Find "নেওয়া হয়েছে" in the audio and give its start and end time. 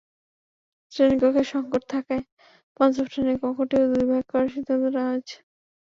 4.87-5.37